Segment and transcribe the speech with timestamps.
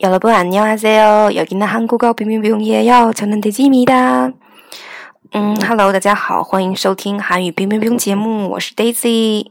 [0.00, 1.30] 여러분 안녕하세요.
[1.34, 3.12] 여기는 한국어 빙빙빙이에요.
[3.14, 4.32] 저는 데이지입니다.
[5.32, 9.50] 嗯，Hello，大家好，欢迎收听韩语冰冰冰节目，我是 Daisy。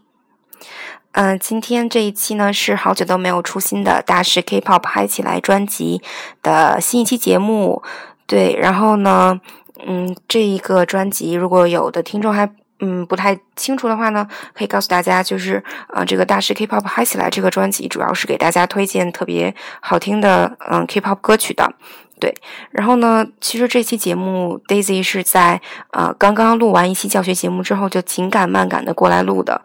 [1.12, 6.02] 嗯，今天这一期呢是好久都没有出新的大师 K-pop 嗨起来专辑
[6.42, 7.82] 的新一期节目。
[8.28, 9.40] 对，然后呢，
[9.86, 12.50] 嗯，这一个专辑如果有的听众还。
[12.81, 21.73] 嗯，不太清楚的话呢，可以告诉大家，就是呃，这个大师 K-pop 嗨起来这个专辑，主要是给大家推荐特别好听的嗯 K-pop 歌曲的。
[22.21, 22.33] 对，
[22.71, 25.61] 然后呢，其实这期节目 Daisy 是在
[25.93, 29.61] 呃刚刚录完一期教学节目之后，就紧赶慢赶的过来录的。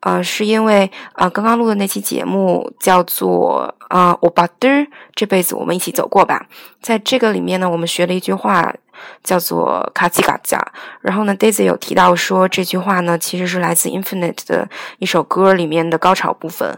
[0.00, 4.68] 呃，是因为呃刚刚录的那期节目叫做呃我把的
[5.14, 6.46] 这辈子我们一起走过吧，
[6.80, 8.74] 在这个里面呢，我们学了一句话。
[9.22, 10.60] 叫做卡奇嘎加，
[11.02, 16.76] 然后呢，Daisy 有提到说这句话呢，其实是来自 Infinite 的一首歌里面的高潮部分，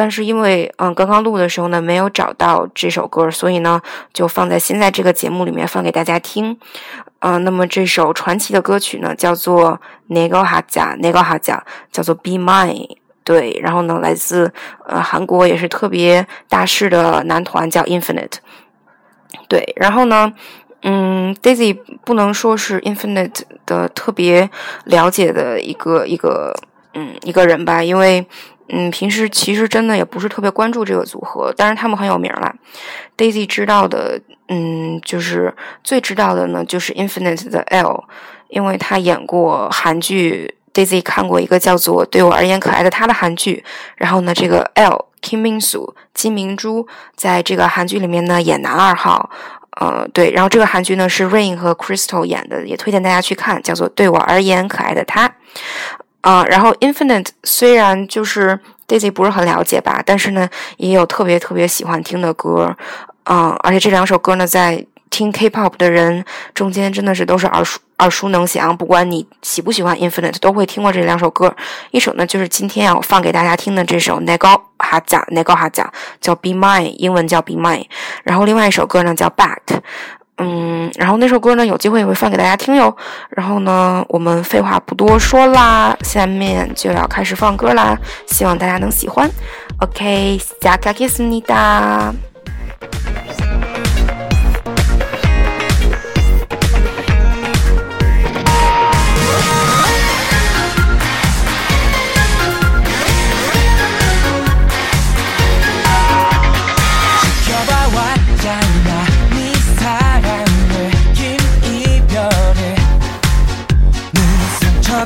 [0.00, 3.78] 但是因为嗯刚刚录的时候呢，没有找到这首歌，所以呢
[4.14, 6.56] 就放在现在这个节目里面放给大家听。
[7.18, 9.78] 嗯，那么这首传奇的歌曲呢，叫做
[10.08, 11.60] Nego Haja，Nego Haja，
[11.92, 14.50] 叫做 Be Mine，对，然后呢，来自
[14.86, 18.36] 呃韩国也是特别大势的男团叫 Infinite，
[19.48, 20.32] 对，然后呢。
[20.82, 24.48] 嗯，Daisy 不能说是 Infinite 的特别
[24.84, 26.54] 了解的一个一个
[26.94, 28.26] 嗯一个人吧，因为
[28.72, 32.54] 嗯平时其实真的也不是特别关注这个组合，但是他们很有名啦。
[33.16, 38.04] Daisy 知道的，嗯，就是最知道的呢，就是 Infinite 的 L，
[38.48, 43.64] 因为他演过韩剧，Daisy 看过一个叫做《对我而言可爱的他》的韩剧，
[43.96, 49.30] 然后呢，这个 L Kim Min Soo 金明珠在这个韩剧里面呢演男二号。
[49.80, 55.28] 呃，对，然后这个韩剧呢是 Rain 和 Crystal 演的，也推荐大家去看，叫做《对我而言可爱的他》。
[56.20, 62.76] 啊，然后 Infinite 虽然就是 Daisy 不是很了解吧，但是呢也有特别特别喜欢听的歌，
[63.24, 64.86] 嗯，而且这两首歌呢在。
[65.10, 71.52] 听 K-pop 的人中间真的是都是耳熟耳熟能详，不管你喜不喜欢 Infinite，都会听过这两首歌。
[71.90, 77.86] 一首呢就是今天要放给大家听的这首《奈高哈甲》，奈高哈甲叫 Be Mine，英文叫 Be Mine。
[78.22, 79.80] 然后另外一首歌呢叫 Back，
[80.42, 82.96] 嗯，然后那首歌呢有机会也会放给大家听哟。
[83.28, 87.94] 然后呢，我们废话不多说啦，下面就要开始放歌啦，
[88.26, 89.30] 希望大家能喜欢。
[89.80, 92.12] OK，下个 kiss 你哒。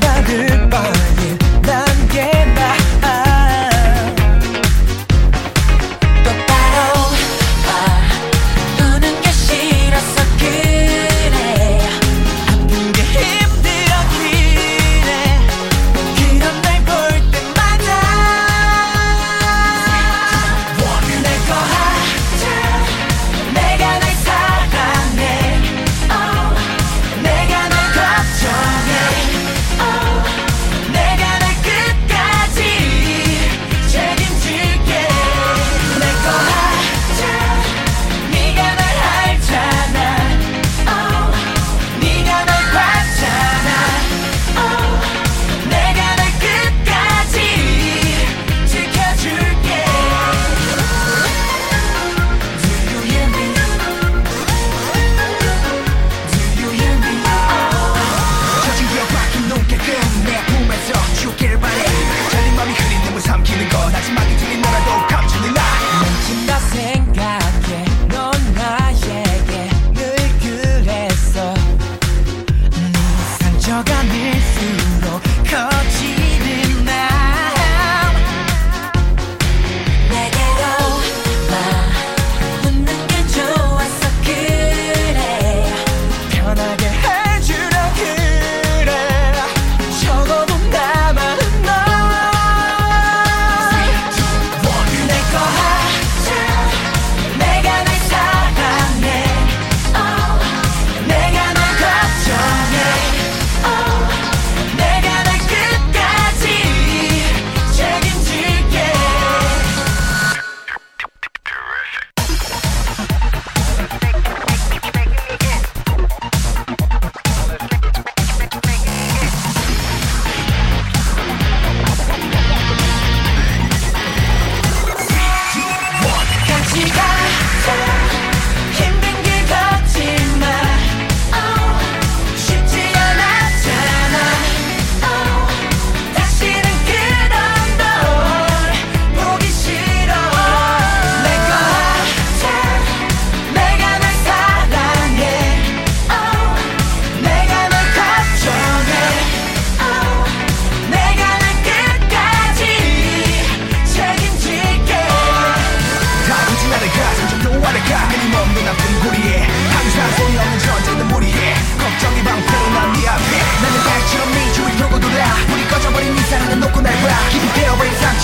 [0.05, 0.94] goodbye.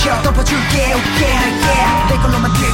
[0.08, 2.08] 덮어줄게 웃게 할게.
[2.08, 2.69] 내 걸로만 들.